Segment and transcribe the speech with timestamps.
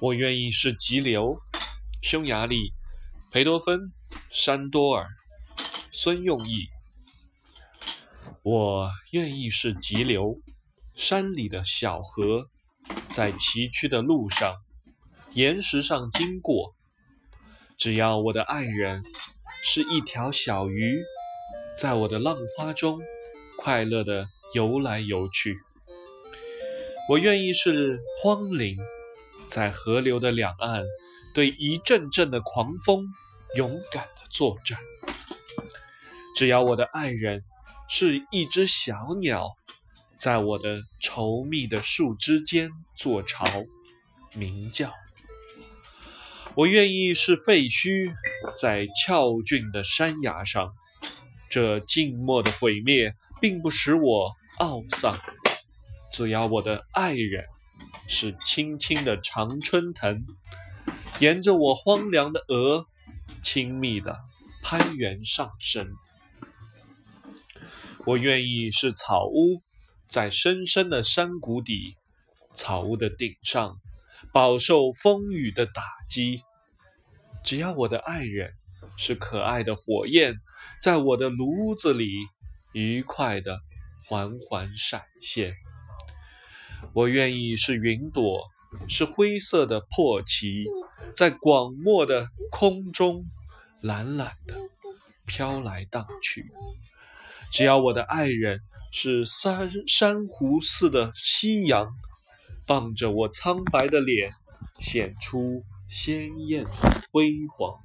[0.00, 1.38] 我愿意是急流，
[2.00, 2.72] 匈牙利，
[3.30, 3.92] 裴多芬，
[4.30, 5.06] 山多尔，
[5.92, 6.68] 孙用义。
[8.42, 10.40] 我愿意是急流，
[10.94, 12.48] 山里的小河，
[13.10, 14.56] 在崎岖的路上，
[15.34, 16.74] 岩石上经过。
[17.76, 19.02] 只要我的爱人
[19.62, 21.02] 是一条小鱼，
[21.76, 22.98] 在我的浪花中
[23.58, 25.58] 快乐地游来游去。
[27.10, 28.78] 我愿意是荒林。
[29.50, 30.84] 在河流的两岸，
[31.34, 33.04] 对一阵阵的狂风
[33.56, 34.78] 勇敢的作战。
[36.36, 37.42] 只要我的爱人
[37.88, 39.48] 是一只小鸟，
[40.16, 43.44] 在我的稠密的树枝间做巢
[44.34, 44.94] 鸣叫。
[46.54, 48.12] 我愿意是废墟，
[48.56, 50.72] 在峭峻的山崖上，
[51.48, 55.18] 这静默的毁灭并不使我懊丧。
[56.12, 57.44] 只要我的爱人。
[58.06, 60.24] 是青青的常春藤，
[61.18, 62.86] 沿着我荒凉的额，
[63.42, 64.18] 亲密的
[64.62, 65.92] 攀援上升。
[68.06, 69.62] 我愿意是草屋，
[70.08, 71.96] 在深深的山谷底，
[72.54, 73.76] 草屋的顶上，
[74.32, 76.42] 饱受风雨的打击。
[77.44, 78.54] 只要我的爱人
[78.96, 80.34] 是可爱的火焰，
[80.80, 82.08] 在我的炉子里，
[82.72, 83.60] 愉快的
[84.06, 85.54] 缓缓闪现。
[86.92, 88.48] 我愿意是云朵，
[88.88, 90.66] 是灰色的破旗，
[91.14, 93.24] 在广漠的空中
[93.80, 94.56] 懒懒的
[95.24, 96.50] 飘来荡去。
[97.52, 98.60] 只要我的爱人
[98.92, 101.88] 是珊珊瑚似的夕阳，
[102.66, 104.30] 傍着我苍白的脸，
[104.78, 106.66] 显出鲜艳
[107.12, 107.78] 辉煌。